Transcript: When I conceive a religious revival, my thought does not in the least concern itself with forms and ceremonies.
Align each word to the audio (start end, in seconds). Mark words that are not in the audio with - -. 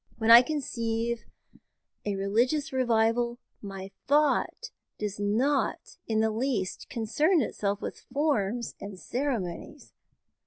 When 0.17 0.31
I 0.31 0.41
conceive 0.41 1.25
a 2.07 2.15
religious 2.15 2.73
revival, 2.73 3.37
my 3.61 3.91
thought 4.07 4.71
does 4.97 5.19
not 5.19 5.99
in 6.07 6.21
the 6.21 6.31
least 6.31 6.89
concern 6.89 7.39
itself 7.43 7.81
with 7.83 8.07
forms 8.11 8.73
and 8.81 8.97
ceremonies. 8.97 9.93